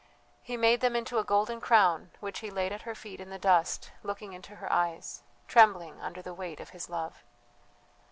He 0.41 0.57
made 0.57 0.81
them 0.81 0.95
into 0.95 1.19
a 1.19 1.23
golden 1.23 1.61
crown 1.61 2.09
which 2.21 2.39
he 2.39 2.49
laid 2.49 2.71
at 2.71 2.81
her 2.81 2.95
feet 2.95 3.19
in 3.21 3.29
the 3.29 3.37
dust, 3.37 3.91
looking 4.01 4.33
into 4.33 4.55
her 4.55 4.73
eyes, 4.73 5.21
trembling 5.47 6.01
under 6.01 6.23
the 6.23 6.33
weight 6.33 6.59
of 6.59 6.69
his 6.71 6.89
love. 6.89 7.23